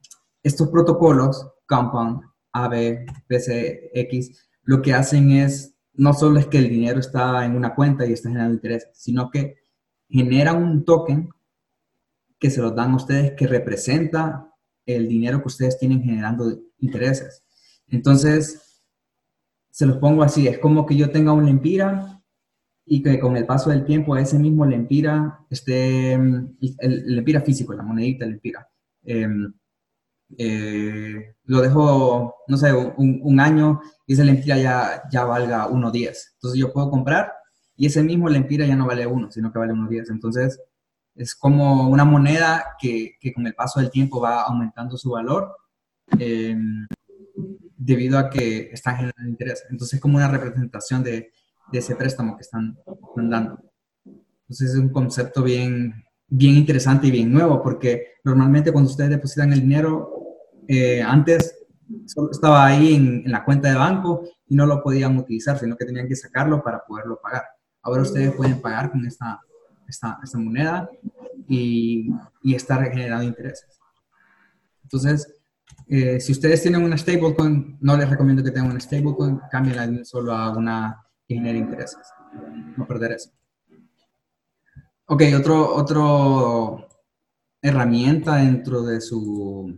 estos 0.44 0.70
protocolos, 0.70 1.48
Compound, 1.68 2.22
AB, 2.54 3.06
PCX, 3.28 4.50
lo 4.63 4.82
que 4.82 4.94
hacen 4.94 5.32
es, 5.32 5.75
no 5.94 6.13
solo 6.13 6.40
es 6.40 6.48
que 6.48 6.58
el 6.58 6.70
dinero 6.70 7.00
está 7.00 7.46
en 7.46 7.56
una 7.56 7.75
cuenta 7.75 8.06
y 8.06 8.13
está 8.13 8.30
generando 8.30 8.56
interés, 8.56 8.90
sino 8.94 9.30
que 9.30 9.58
genera 10.10 10.54
un 10.54 10.84
token 10.84 11.30
que 12.40 12.50
se 12.50 12.62
los 12.62 12.75
dan 12.75 12.92
a 12.92 12.96
ustedes 12.96 13.34
que 13.34 13.48
representa 13.48 14.50
el 14.85 15.07
dinero 15.07 15.41
que 15.41 15.47
ustedes 15.47 15.77
tienen 15.77 16.01
generando 16.01 16.59
intereses. 16.79 17.43
Entonces, 17.88 18.81
se 19.69 19.85
los 19.85 19.97
pongo 19.97 20.23
así, 20.23 20.47
es 20.47 20.59
como 20.59 20.85
que 20.85 20.95
yo 20.95 21.11
tenga 21.11 21.33
un 21.33 21.45
lempira 21.45 22.21
y 22.85 23.01
que 23.01 23.19
con 23.19 23.38
el 23.38 23.45
paso 23.45 23.69
del 23.69 23.85
tiempo 23.85 24.17
ese 24.17 24.38
mismo 24.38 24.65
lempira 24.65 25.45
esté, 25.50 26.13
el, 26.13 26.55
lempira 27.15 27.41
físico, 27.41 27.73
la 27.73 27.83
monedita, 27.83 28.25
el 28.25 28.31
lempira, 28.31 28.67
em, 29.03 29.53
eh, 30.38 31.35
lo 31.45 31.61
dejo, 31.61 32.35
no 32.47 32.57
sé, 32.57 32.73
un, 32.73 33.39
año 33.39 33.81
y 34.07 34.13
ese 34.13 34.23
lempira 34.23 34.57
ya, 34.57 35.03
ya 35.11 35.25
valga 35.25 35.67
1.10. 35.69 36.33
Entonces 36.33 36.59
yo 36.59 36.71
puedo 36.71 36.89
comprar 36.89 37.33
y 37.75 37.85
ese 37.85 38.03
mismo 38.03 38.29
lempira 38.29 38.65
ya 38.65 38.75
no 38.75 38.88
vale 38.88 39.07
1, 39.07 39.31
sino 39.31 39.51
que 39.51 39.59
vale 39.59 39.73
1.10. 39.73 40.11
Entonces, 40.11 40.59
es 41.15 41.36
como 41.36 41.89
una 41.89 42.06
moneda 42.06 42.75
que, 42.80 43.15
que, 43.20 43.34
con 43.34 43.46
el 43.46 43.53
paso 43.53 43.80
del 43.80 43.91
tiempo 43.91 44.22
va 44.22 44.44
aumentando 44.44 44.98
su 44.98 45.12
valor 45.12 45.56
eh, 46.20 46.56
debido 47.77 48.18
a 48.18 48.30
que 48.30 48.70
están 48.72 48.96
generando 48.98 49.30
interés. 49.30 49.63
Entonces 49.70 49.96
es 49.96 50.01
como 50.01 50.18
una 50.18 50.27
representación 50.27 51.03
de, 51.03 51.32
de 51.72 51.80
ese 51.80 51.96
préstamo 51.96 52.36
que 52.36 52.41
están, 52.41 52.77
dando. 53.15 53.60
Entonces 54.06 54.72
es 54.72 54.75
un 54.75 54.89
concepto 54.89 55.44
bien, 55.44 56.03
bien 56.27 56.56
interesante 56.56 57.08
y 57.08 57.12
bien 57.12 57.32
nuevo 57.32 57.62
porque 57.62 58.15
normalmente 58.24 58.72
cuando 58.72 58.89
ustedes 58.89 59.10
depositan 59.10 59.53
el 59.53 59.62
dinero, 59.62 60.12
eh, 60.68 61.01
antes 61.01 61.58
solo 62.06 62.32
estaba 62.32 62.65
ahí 62.65 62.96
en, 62.96 63.24
en, 63.25 63.32
la 63.32 63.44
cuenta 63.44 63.70
de 63.70 63.75
banco 63.75 64.24
y 64.48 64.56
no 64.56 64.65
lo 64.65 64.82
podían 64.82 65.18
utilizar, 65.18 65.58
sino 65.58 65.75
que 65.75 65.86
tenían 65.86 66.08
que 66.08 66.15
sacarlo 66.15 66.63
para 66.63 66.84
poderlo 66.86 67.20
pagar. 67.22 67.44
ahora 67.82 68.03
ustedes 68.03 68.34
pueden 68.34 68.62
pagar 68.62 68.91
con 68.91 69.06
esta, 69.06 69.41
esta, 69.91 70.19
esta 70.24 70.38
moneda 70.39 70.89
y, 71.48 72.10
y 72.41 72.55
estar 72.55 72.83
generando 72.91 73.25
intereses. 73.25 73.79
Entonces, 74.83 75.36
eh, 75.88 76.19
si 76.19 76.31
ustedes 76.31 76.62
tienen 76.62 76.83
una 76.83 76.98
stablecoin, 76.98 77.77
no 77.79 77.95
les 77.98 78.10
recomiendo 78.10 78.43
que 78.43 78.51
tengan 78.51 78.71
una 78.71 78.79
stablecoin, 78.79 79.39
cámbienla 79.51 80.03
solo 80.05 80.33
a 80.33 80.57
una 80.57 81.05
que 81.27 81.36
genere 81.36 81.60
intereses. 81.60 82.01
No 82.77 82.88
perder 82.88 83.13
eso. 83.13 83.31
Ok, 85.05 85.24
otro, 85.38 85.75
otro 85.75 86.88
herramienta 87.62 88.38
dentro 88.38 88.81
de 88.83 89.01
su 89.01 89.77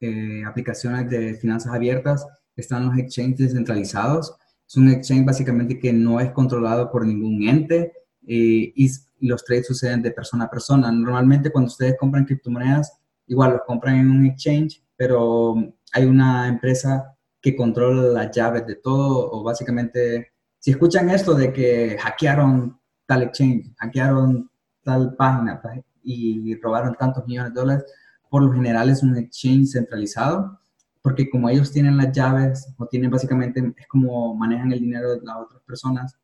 eh, 0.00 0.42
aplicaciones 0.46 1.08
de 1.10 1.34
finanzas 1.34 1.72
abiertas 1.74 2.26
están 2.54 2.86
los 2.86 2.98
exchanges 2.98 3.48
descentralizados. 3.48 4.36
Es 4.66 4.76
un 4.76 4.90
exchange 4.90 5.24
básicamente 5.24 5.78
que 5.78 5.92
no 5.92 6.20
es 6.20 6.30
controlado 6.32 6.90
por 6.90 7.06
ningún 7.06 7.48
ente 7.48 7.92
eh, 8.28 8.72
y 8.76 8.90
los 9.20 9.42
trades 9.42 9.66
suceden 9.66 10.02
de 10.02 10.10
persona 10.10 10.44
a 10.44 10.50
persona. 10.50 10.92
Normalmente 10.92 11.50
cuando 11.50 11.68
ustedes 11.68 11.96
compran 11.98 12.26
criptomonedas, 12.26 12.92
igual 13.26 13.52
los 13.52 13.62
compran 13.66 13.96
en 13.96 14.10
un 14.10 14.26
exchange, 14.26 14.84
pero 14.96 15.54
hay 15.92 16.04
una 16.04 16.46
empresa 16.46 17.16
que 17.40 17.56
controla 17.56 18.02
las 18.02 18.36
llaves 18.36 18.66
de 18.66 18.74
todo 18.76 19.30
o 19.32 19.42
básicamente, 19.42 20.32
si 20.58 20.72
escuchan 20.72 21.08
esto 21.08 21.34
de 21.34 21.52
que 21.52 21.96
hackearon 21.98 22.78
tal 23.06 23.22
exchange, 23.22 23.72
hackearon 23.78 24.50
tal 24.84 25.14
página 25.16 25.60
y 26.02 26.54
robaron 26.56 26.94
tantos 26.96 27.26
millones 27.26 27.54
de 27.54 27.60
dólares, 27.60 27.84
por 28.28 28.42
lo 28.42 28.52
general 28.52 28.90
es 28.90 29.02
un 29.02 29.16
exchange 29.16 29.68
centralizado, 29.72 30.60
porque 31.00 31.30
como 31.30 31.48
ellos 31.48 31.72
tienen 31.72 31.96
las 31.96 32.12
llaves 32.12 32.74
o 32.76 32.86
tienen 32.86 33.10
básicamente, 33.10 33.72
es 33.76 33.86
como 33.86 34.34
manejan 34.34 34.72
el 34.72 34.80
dinero 34.80 35.14
de 35.14 35.24
las 35.24 35.36
otras 35.36 35.62
personas, 35.62 36.18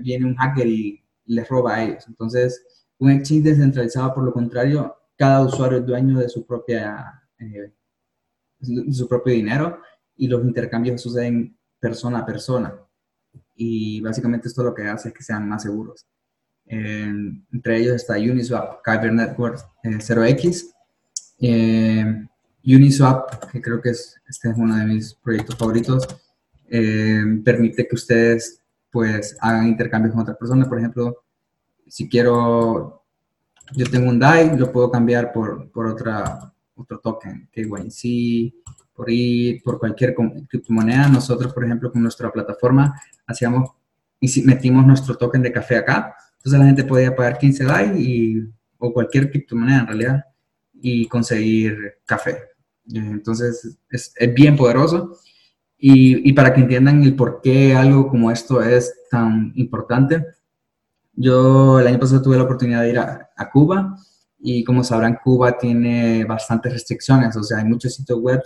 viene 0.00 0.26
un 0.26 0.36
hacker 0.36 0.66
y 0.66 1.01
les 1.32 1.48
roba 1.48 1.76
a 1.76 1.84
ellos. 1.84 2.04
Entonces, 2.08 2.64
un 2.98 3.10
exchange 3.10 3.42
descentralizado, 3.44 4.14
por 4.14 4.24
lo 4.24 4.32
contrario, 4.32 4.96
cada 5.16 5.42
usuario 5.42 5.78
es 5.78 5.86
dueño 5.86 6.18
de 6.18 6.28
su 6.28 6.46
propia, 6.46 7.22
eh, 7.38 7.72
su 8.60 9.08
propio 9.08 9.32
dinero 9.32 9.80
y 10.16 10.28
los 10.28 10.44
intercambios 10.44 11.00
suceden 11.00 11.56
persona 11.80 12.20
a 12.20 12.26
persona. 12.26 12.74
Y 13.54 14.00
básicamente 14.00 14.48
esto 14.48 14.62
lo 14.62 14.74
que 14.74 14.84
hace 14.84 15.08
es 15.08 15.14
que 15.14 15.22
sean 15.22 15.48
más 15.48 15.62
seguros. 15.62 16.06
entre 16.64 17.78
ellos 17.78 17.96
está 17.96 18.14
Uniswap, 18.14 18.82
Kyber 18.82 19.12
Network 19.12 19.58
0x, 19.82 20.72
eh, 21.40 22.28
eh, 22.64 22.76
Uniswap, 22.76 23.50
que 23.50 23.60
creo 23.60 23.82
que 23.82 23.90
es, 23.90 24.20
este 24.28 24.50
es 24.50 24.56
uno 24.56 24.76
de 24.76 24.86
mis 24.86 25.14
proyectos 25.14 25.56
favoritos, 25.56 26.06
permite 27.44 27.86
que 27.86 27.94
ustedes 27.94 28.61
pues 28.92 29.36
hagan 29.40 29.66
intercambios 29.66 30.12
con 30.12 30.22
otras 30.22 30.36
personas. 30.36 30.68
Por 30.68 30.78
ejemplo, 30.78 31.24
si 31.88 32.08
quiero, 32.08 33.04
yo 33.74 33.86
tengo 33.86 34.10
un 34.10 34.18
DAI, 34.18 34.56
lo 34.56 34.70
puedo 34.70 34.90
cambiar 34.90 35.32
por, 35.32 35.70
por 35.72 35.86
otra, 35.86 36.52
otro 36.76 37.00
token, 37.00 37.48
KYC, 37.50 38.52
por 38.94 39.10
ir, 39.10 39.62
por 39.62 39.78
cualquier 39.78 40.14
criptomoneda. 40.14 41.08
Nosotros, 41.08 41.54
por 41.54 41.64
ejemplo, 41.64 41.90
con 41.90 42.02
nuestra 42.02 42.30
plataforma, 42.30 43.00
hacíamos 43.26 43.70
y 44.20 44.28
si 44.28 44.42
metimos 44.42 44.86
nuestro 44.86 45.16
token 45.16 45.42
de 45.42 45.52
café 45.52 45.76
acá. 45.76 46.14
Entonces 46.36 46.60
la 46.60 46.66
gente 46.66 46.84
podía 46.84 47.16
pagar 47.16 47.38
15 47.38 47.64
DAI 47.64 48.00
y, 48.00 48.52
o 48.78 48.92
cualquier 48.92 49.30
criptomoneda 49.30 49.80
en 49.80 49.86
realidad 49.86 50.24
y 50.74 51.08
conseguir 51.08 51.94
café. 52.04 52.38
Entonces 52.92 53.78
es, 53.88 54.12
es 54.14 54.34
bien 54.34 54.56
poderoso. 54.56 55.18
Y, 55.84 56.28
y, 56.30 56.32
para 56.32 56.54
que 56.54 56.60
entiendan 56.60 57.02
el 57.02 57.16
por 57.16 57.40
qué 57.42 57.74
algo 57.74 58.08
como 58.08 58.30
esto 58.30 58.62
es 58.62 58.94
tan 59.10 59.52
importante, 59.56 60.24
yo 61.12 61.80
el 61.80 61.88
año 61.88 61.98
pasado 61.98 62.22
tuve 62.22 62.36
la 62.36 62.44
oportunidad 62.44 62.82
de 62.82 62.90
ir 62.90 62.98
a, 63.00 63.30
a 63.36 63.50
Cuba 63.50 63.96
y 64.38 64.62
como 64.62 64.84
sabrán, 64.84 65.18
Cuba 65.24 65.58
tiene 65.58 66.24
bastantes 66.24 66.72
restricciones, 66.72 67.36
o 67.36 67.42
sea, 67.42 67.58
hay 67.58 67.64
muchos 67.64 67.96
sitios 67.96 68.20
web 68.20 68.40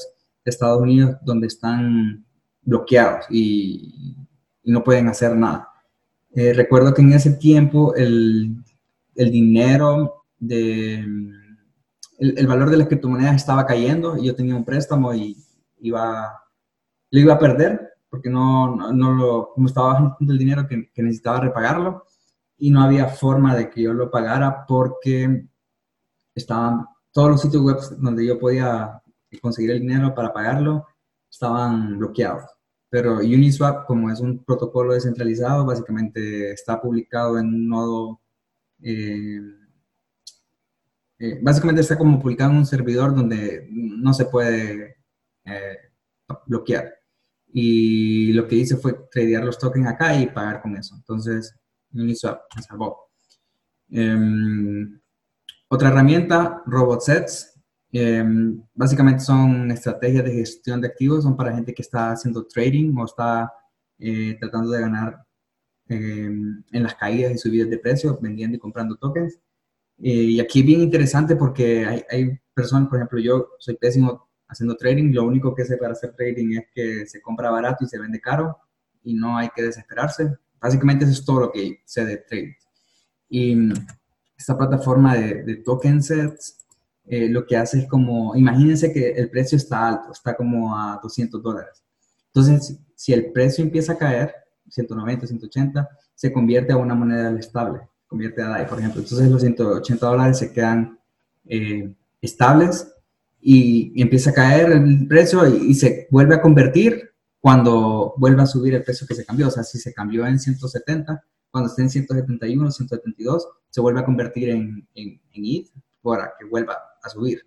de 0.46 0.50
Estados 0.50 0.80
Unidos 0.80 1.16
donde 1.26 1.48
están 1.48 2.24
bloqueados 2.62 3.26
y, 3.28 4.16
y 4.62 4.72
no 4.72 4.82
pueden 4.82 5.08
hacer 5.08 5.36
nada. 5.36 5.68
Eh, 6.34 6.54
recuerdo 6.54 6.94
que 6.94 7.02
en 7.02 7.12
ese 7.12 7.32
tiempo 7.32 7.94
el, 7.94 8.56
el 9.14 9.30
dinero 9.30 10.24
de... 10.38 11.04
El, 12.18 12.38
el, 12.38 12.46
valor 12.46 12.70
de 12.70 12.78
las 12.78 12.88
criptomonedas 12.88 13.36
estaba 13.36 13.66
cayendo 13.66 14.16
y 14.16 14.24
yo 14.24 14.34
tenía 14.34 14.56
un 14.56 14.64
préstamo 14.64 15.12
y 15.12 15.36
iba 15.80 16.45
lo 17.10 17.20
iba 17.20 17.34
a 17.34 17.38
perder 17.38 17.94
porque 18.08 18.30
no, 18.30 18.76
no, 18.92 19.12
lo, 19.12 19.52
como 19.54 19.66
estaba 19.66 19.92
bajando 19.92 20.32
el 20.32 20.38
dinero 20.38 20.66
que, 20.66 20.90
que, 20.92 21.02
necesitaba 21.02 21.40
repagarlo 21.40 22.04
y 22.56 22.70
no 22.70 22.82
había 22.82 23.08
forma 23.08 23.54
de 23.54 23.68
que 23.68 23.82
yo 23.82 23.92
lo 23.92 24.10
pagara 24.10 24.64
porque 24.66 25.46
estaban 26.34 26.86
todos 27.12 27.30
los 27.30 27.40
sitios 27.42 27.62
web 27.62 27.78
donde 27.98 28.26
yo 28.26 28.38
podía 28.38 29.02
conseguir 29.40 29.72
el 29.72 29.80
dinero 29.80 30.14
para 30.14 30.32
pagarlo 30.32 30.86
estaban 31.30 31.98
bloqueados. 31.98 32.44
Pero 32.88 33.16
Uniswap, 33.18 33.86
como 33.86 34.10
es 34.10 34.20
un 34.20 34.44
protocolo 34.44 34.94
descentralizado, 34.94 35.66
básicamente 35.66 36.52
está 36.52 36.80
publicado 36.80 37.38
en 37.38 37.46
un 37.46 37.68
nodo, 37.68 38.20
eh, 38.82 39.40
eh, 41.18 41.38
básicamente 41.42 41.82
está 41.82 41.98
como 41.98 42.20
publicado 42.20 42.52
en 42.52 42.58
un 42.58 42.66
servidor 42.66 43.14
donde 43.14 43.68
no 43.70 44.14
se 44.14 44.26
puede 44.26 44.96
eh, 45.44 45.78
bloquear. 46.46 46.95
Y 47.52 48.32
lo 48.32 48.46
que 48.46 48.56
hice 48.56 48.76
fue 48.76 48.94
tradear 49.10 49.44
los 49.44 49.58
tokens 49.58 49.86
acá 49.86 50.20
y 50.20 50.26
pagar 50.26 50.60
con 50.60 50.76
eso. 50.76 50.94
Entonces, 50.96 51.54
Uniswap 51.92 52.42
me 52.54 52.62
salvó. 52.62 53.10
Um, 53.90 54.98
otra 55.68 55.88
herramienta, 55.88 56.62
RobotSets. 56.66 57.54
Um, 57.92 58.62
básicamente 58.74 59.20
son 59.20 59.70
estrategias 59.70 60.24
de 60.24 60.32
gestión 60.32 60.80
de 60.80 60.88
activos, 60.88 61.22
son 61.22 61.36
para 61.36 61.54
gente 61.54 61.72
que 61.72 61.82
está 61.82 62.10
haciendo 62.12 62.46
trading 62.46 62.94
o 62.98 63.04
está 63.04 63.50
eh, 63.98 64.36
tratando 64.38 64.70
de 64.70 64.80
ganar 64.80 65.24
eh, 65.88 66.26
en 66.26 66.82
las 66.82 66.94
caídas 66.96 67.32
y 67.32 67.38
subidas 67.38 67.70
de 67.70 67.78
precios, 67.78 68.20
vendiendo 68.20 68.56
y 68.56 68.60
comprando 68.60 68.96
tokens. 68.96 69.40
Eh, 69.98 70.10
y 70.10 70.40
aquí 70.40 70.62
bien 70.62 70.80
interesante 70.80 71.36
porque 71.36 71.86
hay, 71.86 72.02
hay 72.10 72.38
personas, 72.52 72.88
por 72.88 72.98
ejemplo, 72.98 73.18
yo 73.18 73.48
soy 73.58 73.76
pésimo 73.76 74.25
haciendo 74.48 74.76
trading, 74.76 75.12
lo 75.12 75.24
único 75.24 75.54
que 75.54 75.64
sé 75.64 75.76
para 75.76 75.92
hacer 75.92 76.14
trading 76.14 76.56
es 76.58 76.64
que 76.74 77.06
se 77.06 77.20
compra 77.20 77.50
barato 77.50 77.84
y 77.84 77.88
se 77.88 77.98
vende 77.98 78.20
caro 78.20 78.58
y 79.02 79.14
no 79.14 79.36
hay 79.36 79.48
que 79.54 79.62
desesperarse. 79.62 80.36
Básicamente 80.60 81.04
eso 81.04 81.12
es 81.12 81.24
todo 81.24 81.40
lo 81.40 81.52
que 81.52 81.80
sé 81.84 82.04
de 82.04 82.16
trading. 82.18 82.52
Y 83.28 83.72
esta 84.36 84.56
plataforma 84.56 85.14
de, 85.14 85.42
de 85.42 85.56
token 85.56 86.02
sets 86.02 86.66
eh, 87.08 87.28
lo 87.28 87.46
que 87.46 87.56
hace 87.56 87.78
es 87.78 87.88
como, 87.88 88.34
imagínense 88.34 88.92
que 88.92 89.10
el 89.10 89.30
precio 89.30 89.56
está 89.56 89.86
alto, 89.86 90.10
está 90.12 90.36
como 90.36 90.76
a 90.76 90.98
200 91.00 91.40
dólares. 91.40 91.84
Entonces, 92.26 92.78
si 92.96 93.12
el 93.12 93.30
precio 93.32 93.64
empieza 93.64 93.92
a 93.92 93.98
caer, 93.98 94.34
190, 94.68 95.26
180, 95.26 95.88
se 96.14 96.32
convierte 96.32 96.72
a 96.72 96.76
una 96.76 96.94
moneda 96.94 97.38
estable, 97.38 97.82
convierte 98.08 98.42
a 98.42 98.48
DAI, 98.48 98.66
por 98.66 98.80
ejemplo. 98.80 99.00
Entonces 99.00 99.30
los 99.30 99.40
180 99.40 100.06
dólares 100.06 100.38
se 100.38 100.52
quedan 100.52 100.98
eh, 101.44 101.94
estables 102.20 102.92
y, 103.40 104.00
empieza 104.00 104.30
a 104.30 104.34
caer 104.34 104.72
el 104.72 105.06
precio 105.06 105.46
y, 105.46 105.74
se 105.74 106.08
vuelve 106.10 106.34
a 106.34 106.42
convertir 106.42 107.10
cuando 107.40 108.14
vuelve 108.16 108.42
a 108.42 108.46
subir 108.46 108.74
el 108.74 108.82
precio 108.82 109.06
que 109.06 109.14
se 109.14 109.24
cambió. 109.24 109.48
O 109.48 109.50
sea, 109.50 109.62
si 109.62 109.78
se 109.78 109.94
cambió 109.94 110.26
en 110.26 110.38
170, 110.38 111.24
cuando 111.50 111.70
esté 111.70 111.82
en 111.82 111.90
171, 111.90 112.70
172, 112.70 113.48
se 113.70 113.80
vuelve 113.80 114.00
a 114.00 114.04
convertir 114.04 114.50
en, 114.50 114.88
en, 114.94 115.20
en 115.32 115.44
ETH 115.44 115.70
para 116.02 116.32
que 116.38 116.44
vuelva 116.44 116.76
a 117.02 117.08
subir. 117.08 117.42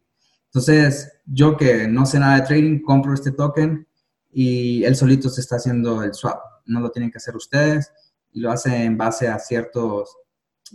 Entonces, 0.46 1.12
yo 1.26 1.58
que 1.58 1.88
no 1.88 2.06
sé 2.06 2.20
nada 2.20 2.40
de 2.40 2.48
trading, 2.48 2.80
compro 2.82 3.14
este 3.14 3.32
token 3.32 3.88
y 4.32 4.84
él 4.84 4.96
solito 4.96 5.30
se 5.30 5.42
está 5.42 5.58
haciendo 5.58 6.04
el 6.04 6.14
swap. 6.14 6.40
No 6.66 6.80
lo 6.80 6.92
tienen 6.92 7.12
que 7.12 7.18
hacer 7.18 7.36
ustedes 7.36 7.92
y 8.32 8.40
lo 8.40 8.52
hace 8.52 8.84
en 8.84 8.98
base 8.98 9.28
a 9.28 9.38
ciertos... 9.40 10.16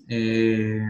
Eh, 0.09 0.83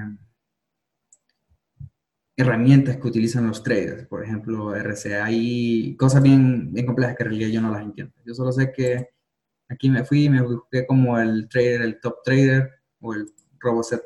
herramientas 2.37 2.97
que 2.97 3.09
utilizan 3.09 3.47
los 3.47 3.63
traders, 3.63 4.07
por 4.07 4.25
ejemplo, 4.25 4.75
RCA, 4.75 5.25
hay 5.25 5.97
cosas 5.97 6.23
bien, 6.23 6.73
bien 6.73 6.87
complejas 6.87 7.17
que 7.17 7.23
en 7.23 7.29
realidad 7.31 7.49
yo 7.51 7.61
no 7.61 7.71
las 7.73 7.83
entiendo. 7.83 8.13
Yo 8.25 8.35
solo 8.35 8.51
sé 8.53 8.73
que 8.73 9.11
aquí 9.69 9.89
me 9.89 10.05
fui, 10.05 10.29
me 10.29 10.43
busqué 10.43 10.87
como 10.87 11.19
el 11.19 11.49
trader, 11.49 11.83
el 11.83 12.01
top 12.01 12.17
trader 12.25 12.71
o 13.01 13.15
el 13.15 13.27
roboset 13.61 14.03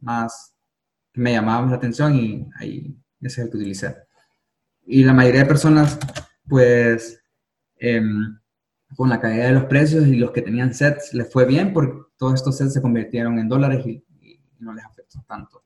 más 0.00 0.54
que 1.12 1.20
me 1.20 1.32
llamaba 1.32 1.68
la 1.68 1.76
atención 1.76 2.14
y 2.14 2.48
ahí 2.58 2.96
ese 3.20 3.40
es 3.40 3.46
el 3.46 3.50
que 3.50 3.56
utilicé. 3.58 3.96
Y 4.86 5.04
la 5.04 5.12
mayoría 5.12 5.42
de 5.42 5.46
personas, 5.46 5.98
pues, 6.48 7.22
eh, 7.78 8.02
con 8.96 9.08
la 9.08 9.20
caída 9.20 9.46
de 9.46 9.52
los 9.52 9.64
precios 9.64 10.06
y 10.06 10.16
los 10.16 10.30
que 10.30 10.42
tenían 10.42 10.72
sets, 10.72 11.12
les 11.12 11.30
fue 11.30 11.44
bien 11.44 11.72
porque 11.72 12.00
todos 12.16 12.34
estos 12.34 12.56
sets 12.56 12.72
se 12.72 12.82
convirtieron 12.82 13.38
en 13.38 13.48
dólares 13.48 13.84
y, 13.86 14.04
y 14.22 14.40
no 14.60 14.72
les 14.72 14.84
afectó 14.84 15.22
tanto. 15.26 15.65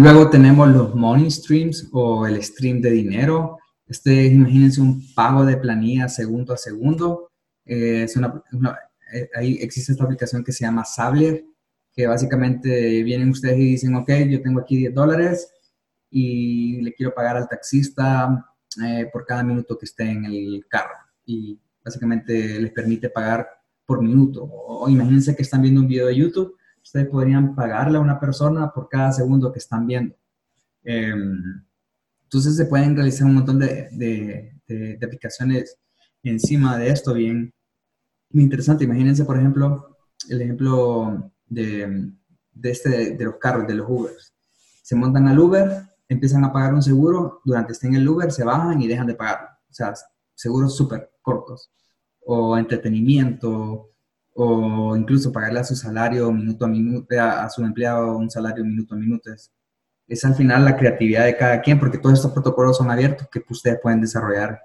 Luego 0.00 0.30
tenemos 0.30 0.68
los 0.68 0.94
money 0.94 1.28
streams 1.28 1.88
o 1.90 2.24
el 2.24 2.40
stream 2.40 2.80
de 2.80 2.92
dinero. 2.92 3.58
Este, 3.84 4.26
imagínense 4.26 4.80
un 4.80 5.12
pago 5.12 5.44
de 5.44 5.56
planilla 5.56 6.08
segundo 6.08 6.54
a 6.54 6.56
segundo. 6.56 7.32
Eh, 7.64 8.04
es 8.04 8.16
una, 8.16 8.40
una, 8.52 8.78
eh, 9.12 9.28
ahí 9.34 9.58
existe 9.60 9.90
esta 9.90 10.04
aplicación 10.04 10.44
que 10.44 10.52
se 10.52 10.64
llama 10.64 10.84
Sabler 10.84 11.44
que 11.92 12.06
básicamente 12.06 13.02
vienen 13.02 13.30
ustedes 13.30 13.58
y 13.58 13.70
dicen, 13.70 13.96
ok, 13.96 14.08
yo 14.28 14.40
tengo 14.40 14.60
aquí 14.60 14.76
10 14.76 14.94
dólares 14.94 15.52
y 16.08 16.80
le 16.80 16.94
quiero 16.94 17.12
pagar 17.12 17.36
al 17.36 17.48
taxista 17.48 18.54
eh, 18.80 19.10
por 19.12 19.26
cada 19.26 19.42
minuto 19.42 19.76
que 19.76 19.86
esté 19.86 20.04
en 20.04 20.26
el 20.26 20.64
carro. 20.68 20.94
Y 21.26 21.58
básicamente 21.84 22.60
les 22.60 22.70
permite 22.70 23.10
pagar 23.10 23.48
por 23.84 24.00
minuto. 24.00 24.44
O, 24.44 24.88
imagínense 24.88 25.34
que 25.34 25.42
están 25.42 25.60
viendo 25.60 25.80
un 25.80 25.88
video 25.88 26.06
de 26.06 26.14
YouTube, 26.14 26.56
ustedes 26.88 27.08
podrían 27.08 27.54
pagarle 27.54 27.98
a 27.98 28.00
una 28.00 28.18
persona 28.18 28.72
por 28.72 28.88
cada 28.88 29.12
segundo 29.12 29.52
que 29.52 29.58
están 29.58 29.86
viendo. 29.86 30.16
Em, 30.82 31.62
entonces 32.22 32.56
se 32.56 32.64
pueden 32.64 32.96
realizar 32.96 33.26
un 33.26 33.34
montón 33.34 33.58
de, 33.58 33.90
de, 33.92 34.98
aplicaciones 35.02 35.76
encima 36.22 36.78
de 36.78 36.88
esto 36.88 37.12
bien, 37.12 37.52
interesante. 38.32 38.84
Imagínense, 38.84 39.24
por 39.26 39.36
ejemplo, 39.36 39.98
el 40.30 40.40
ejemplo 40.40 41.30
de, 41.46 42.10
de, 42.52 42.70
este, 42.70 43.16
de 43.16 43.24
los 43.24 43.36
carros, 43.36 43.66
de 43.66 43.74
los 43.74 43.88
Ubers. 43.88 44.32
Se 44.82 44.96
montan 44.96 45.28
al 45.28 45.38
Uber, 45.38 45.82
empiezan 46.08 46.44
a 46.44 46.52
pagar 46.52 46.72
un 46.72 46.82
seguro, 46.82 47.42
durante 47.44 47.72
estén 47.72 47.94
en 47.94 48.00
el 48.00 48.08
Uber 48.08 48.32
se 48.32 48.44
bajan 48.44 48.80
y 48.80 48.88
dejan 48.88 49.06
de 49.06 49.14
pagar. 49.14 49.58
O 49.70 49.74
sea, 49.74 49.92
seguros 50.34 50.74
súper 50.74 51.10
cortos. 51.20 51.70
O 52.24 52.56
entretenimiento, 52.56 53.90
o 54.40 54.96
incluso 54.96 55.32
pagarle 55.32 55.58
a 55.58 55.64
su 55.64 55.74
salario 55.74 56.30
minuto 56.30 56.64
a 56.64 56.68
minuto, 56.68 57.20
a, 57.20 57.50
su 57.50 57.64
empleado 57.64 58.16
un 58.16 58.30
salario 58.30 58.64
minuto 58.64 58.94
a 58.94 58.98
minuto. 58.98 59.32
Es, 60.06 60.24
al 60.24 60.36
final 60.36 60.64
la 60.64 60.76
creatividad 60.76 61.24
de 61.24 61.36
cada 61.36 61.60
quien, 61.60 61.76
porque 61.80 61.98
todos 61.98 62.14
estos 62.14 62.30
protocolos 62.30 62.76
son 62.76 62.88
abiertos 62.88 63.26
que 63.32 63.42
ustedes 63.48 63.80
pueden 63.82 64.00
desarrollar 64.00 64.60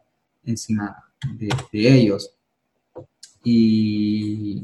encima 0.45 1.03
de, 1.39 1.49
de 1.71 1.91
ellos. 1.91 2.35
Y 3.43 4.63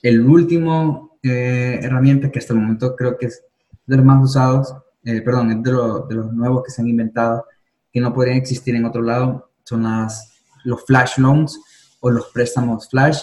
el 0.00 0.24
último 0.24 1.18
eh, 1.24 1.80
herramienta 1.82 2.30
que 2.30 2.38
hasta 2.38 2.52
el 2.52 2.60
momento 2.60 2.94
creo 2.94 3.18
que 3.18 3.26
es 3.26 3.42
de 3.84 3.96
los 3.96 4.06
más 4.06 4.22
usados, 4.22 4.72
eh, 5.04 5.22
perdón, 5.22 5.50
es 5.50 5.62
de, 5.64 5.72
de, 5.72 6.14
los 6.14 6.32
nuevos 6.32 6.62
que 6.62 6.70
se 6.70 6.82
han 6.82 6.86
inventado, 6.86 7.44
que 7.92 8.00
no 8.00 8.14
podrían 8.14 8.36
existir 8.36 8.76
en 8.76 8.84
otro 8.84 9.02
lado, 9.02 9.50
son 9.64 9.82
las, 9.82 10.40
los 10.62 10.84
flash 10.84 11.18
loans 11.18 11.60
o 11.98 12.10
los 12.10 12.26
préstamos 12.28 12.88
flash. 12.88 13.20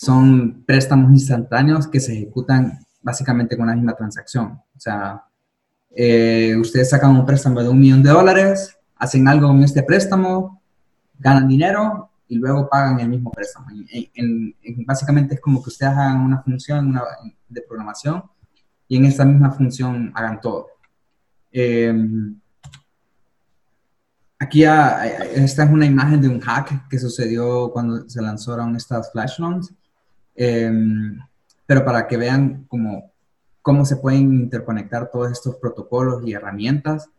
Son 0.00 0.62
préstamos 0.64 1.10
instantáneos 1.10 1.88
que 1.88 1.98
se 1.98 2.12
ejecutan 2.12 2.78
básicamente 3.02 3.56
con 3.56 3.66
la 3.66 3.74
misma 3.74 3.96
transacción. 3.96 4.52
O 4.52 4.78
sea, 4.78 5.24
eh, 5.90 6.54
ustedes 6.56 6.88
sacan 6.88 7.16
un 7.16 7.26
préstamo 7.26 7.60
de 7.60 7.68
un 7.68 7.80
millón 7.80 8.04
de 8.04 8.10
dólares, 8.10 8.78
hacen 8.94 9.26
algo 9.26 9.48
con 9.48 9.60
este 9.64 9.82
préstamo, 9.82 10.62
ganan 11.18 11.48
dinero 11.48 12.10
y 12.28 12.36
luego 12.36 12.68
pagan 12.68 13.00
el 13.00 13.08
mismo 13.08 13.32
préstamo. 13.32 13.66
básicamente 14.86 15.34
es 15.34 15.40
como 15.40 15.60
que 15.60 15.70
ustedes 15.70 15.92
hagan 15.92 16.20
una 16.20 16.42
función 16.44 16.96
de 17.48 17.62
programación 17.62 18.22
y 18.86 18.98
en 18.98 19.04
esta 19.04 19.24
misma 19.24 19.50
función 19.50 20.12
hagan 20.14 20.40
todo. 20.40 20.68
Em, 21.50 22.38
aquí 24.38 24.62
esta 24.62 25.64
es 25.64 25.70
una 25.72 25.86
imagen 25.86 26.20
de 26.20 26.28
un 26.28 26.38
hack 26.38 26.88
que 26.88 27.00
sucedió 27.00 27.72
cuando 27.72 28.08
se 28.08 28.22
lanzaron 28.22 28.76
estas 28.76 29.10
flash 29.10 29.40
loans, 29.40 29.74
em, 30.38 31.18
pero 31.66 31.84
para 31.84 32.06
que 32.06 32.16
vean 32.16 32.64
cómo, 32.68 33.12
cómo 33.60 33.84
se 33.84 33.96
pueden 33.96 34.32
interconectar 34.32 35.10
todos 35.10 35.32
estos 35.32 35.56
protocolos 35.56 36.26
y 36.26 36.32
herramientas, 36.32 37.10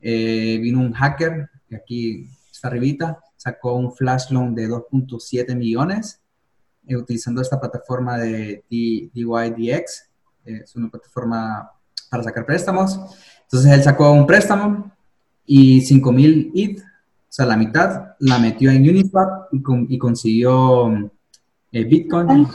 eh, 0.00 0.58
vino 0.62 0.80
un 0.80 0.92
hacker, 0.92 1.50
que 1.68 1.76
aquí 1.76 2.30
está 2.50 2.68
arribita, 2.68 3.18
sacó 3.36 3.74
un 3.74 3.92
flash 3.92 4.30
loan 4.30 4.54
de 4.54 4.68
2.7 4.68 5.54
millones 5.56 6.20
eh, 6.86 6.96
utilizando 6.96 7.42
esta 7.42 7.60
plataforma 7.60 8.18
de 8.18 8.64
DYDX. 8.70 10.10
Eh, 10.44 10.60
es 10.64 10.76
una 10.76 10.88
plataforma 10.88 11.70
para 12.10 12.22
sacar 12.22 12.46
préstamos. 12.46 12.98
Entonces 13.42 13.72
él 13.72 13.82
sacó 13.82 14.12
un 14.12 14.26
préstamo 14.26 14.92
y 15.44 15.80
5000 15.80 16.52
ETH, 16.54 16.80
o 16.80 17.32
sea, 17.32 17.46
la 17.46 17.56
mitad, 17.56 18.14
la 18.18 18.38
metió 18.38 18.70
en 18.70 18.88
Uniswap 18.88 19.48
y, 19.52 19.98
consiguió 19.98 21.10
eh, 21.72 21.84
Bitcoin. 21.84 22.48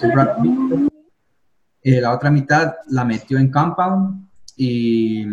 la 1.83 2.13
otra 2.13 2.31
mitad 2.31 2.75
la 2.89 3.05
metió 3.05 3.37
en 3.37 3.51
Compound 3.51 4.27
y, 4.57 5.25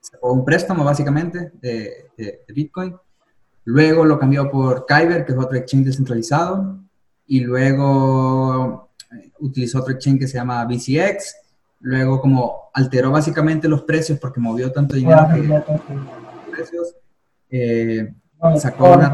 sacó 0.00 0.32
un 0.32 0.44
préstamo 0.44 0.84
básicamente 0.84 1.52
de 1.60 2.10
Bitcoin 2.48 2.94
Luego 3.66 4.04
lo 4.04 4.18
cambió 4.18 4.48
por 4.48 4.86
Kyber, 4.86 5.24
que 5.24 5.32
es 5.32 5.38
otro 5.38 5.58
exchange 5.58 5.86
descentralizado. 5.86 6.78
Y 7.26 7.40
luego 7.40 8.90
eh, 9.12 9.32
utilizó 9.40 9.80
otro 9.80 9.92
exchange 9.92 10.20
que 10.20 10.28
se 10.28 10.38
llama 10.38 10.64
BCX. 10.64 11.34
Luego 11.80 12.20
como 12.20 12.70
alteró 12.72 13.10
básicamente 13.10 13.66
los 13.66 13.82
precios 13.82 14.20
porque 14.20 14.40
movió 14.40 14.70
tanto 14.70 14.94
dinero 14.94 15.26
que 15.34 15.42
los 15.42 15.64
precios. 16.52 16.94
Eh, 17.50 18.14
sacó 18.56 18.92
una 18.92 19.10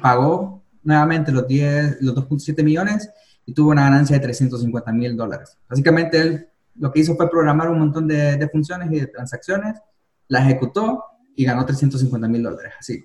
pagó 0.00 0.62
nuevamente 0.82 1.32
los, 1.32 1.46
10, 1.46 1.98
los 2.00 2.14
2.7 2.14 2.62
millones 2.62 3.10
y 3.46 3.52
tuvo 3.52 3.70
una 3.70 3.84
ganancia 3.84 4.16
de 4.16 4.22
350 4.22 4.92
mil 4.92 5.16
dólares. 5.16 5.56
Básicamente 5.68 6.20
él 6.20 6.48
lo 6.76 6.90
que 6.92 7.00
hizo 7.00 7.14
fue 7.14 7.30
programar 7.30 7.70
un 7.70 7.78
montón 7.78 8.08
de, 8.08 8.36
de 8.36 8.48
funciones 8.48 8.90
y 8.90 9.00
de 9.00 9.06
transacciones, 9.06 9.80
la 10.28 10.40
ejecutó 10.40 11.04
y 11.36 11.44
ganó 11.44 11.64
350 11.64 12.28
mil 12.28 12.42
dólares. 12.42 12.72
Así. 12.78 13.04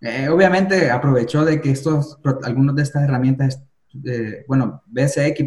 Eh, 0.00 0.28
obviamente 0.28 0.90
aprovechó 0.90 1.44
de 1.44 1.60
que 1.60 1.70
estos, 1.70 2.18
algunas 2.42 2.74
de 2.74 2.82
estas 2.82 3.04
herramientas, 3.04 3.62
eh, 4.04 4.44
bueno, 4.48 4.82
BSX 4.86 5.44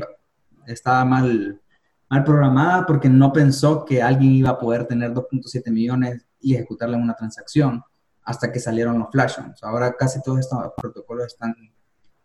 estaba 0.67 1.03
mal, 1.03 1.61
mal 2.09 2.23
programada 2.23 2.85
porque 2.85 3.09
no 3.09 3.33
pensó 3.33 3.83
que 3.83 4.01
alguien 4.01 4.31
iba 4.31 4.51
a 4.51 4.59
poder 4.59 4.85
tener 4.85 5.13
2.7 5.13 5.71
millones 5.71 6.25
y 6.39 6.55
ejecutarle 6.55 6.95
una 6.95 7.15
transacción 7.15 7.83
hasta 8.25 8.51
que 8.51 8.59
salieron 8.59 8.99
los 8.99 9.09
flash 9.11 9.37
Ahora 9.61 9.93
casi 9.93 10.21
todos 10.21 10.39
estos 10.39 10.59
protocolos 10.75 11.27
están 11.27 11.55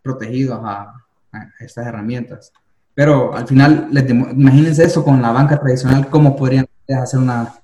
protegidos 0.03 0.61
a, 0.65 0.95
estas 1.61 1.87
herramientas. 1.87 2.53
Pero 2.95 3.33
al 3.35 3.47
final, 3.47 3.89
imagínense 3.93 4.83
eso 4.83 5.05
con 5.05 5.23
la 5.23 5.31
banca 5.31 5.61
tradicional, 5.61 6.09
cómo 6.09 6.35
podrían 6.35 6.67
hacer 6.89 7.21
una 7.21 7.55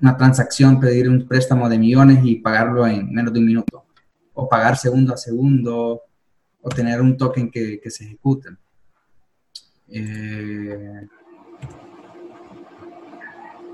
una 0.00 0.16
transacción, 0.16 0.80
pedir 0.80 1.08
un 1.08 1.26
préstamo 1.26 1.68
de 1.68 1.78
millones 1.78 2.20
y 2.24 2.36
pagarlo 2.36 2.86
en 2.86 3.12
menos 3.12 3.32
de 3.32 3.38
un 3.38 3.46
minuto, 3.46 3.84
o 4.32 4.48
pagar 4.48 4.76
segundo 4.76 5.14
a 5.14 5.16
segundo, 5.16 6.02
o 6.62 6.68
tener 6.70 7.00
un 7.00 7.16
token 7.16 7.50
que, 7.50 7.80
se 7.86 8.04
ejecute. 8.04 8.48
Eh, 9.88 11.06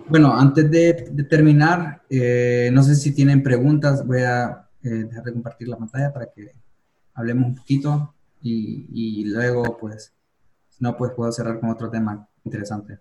bueno, 0.09 0.35
antes 0.35 0.71
de, 0.71 0.93
terminar, 1.29 2.03
eh, 2.09 2.71
no 2.73 2.83
sé 2.83 2.95
si 2.95 3.15
tienen 3.15 3.43
preguntas, 3.43 4.07
voy 4.07 4.21
a 4.23 4.69
eh, 4.83 4.89
dejar 4.89 5.25
de 5.25 5.33
compartir 5.33 5.69
la 5.69 5.77
pantalla 5.77 6.13
para 6.13 6.27
que 6.33 6.53
hablemos 7.15 7.49
un 7.49 7.55
poquito 7.57 8.15
y, 8.43 8.87
y 8.93 9.25
luego, 9.25 9.77
pues, 9.79 10.13
si 10.69 10.85
no, 10.85 10.97
pues 10.97 11.13
puedo 11.13 11.33
cerrar 11.33 11.59
con 11.61 11.71
otro 11.71 11.91
tema 11.91 12.29
interesante. 12.45 12.99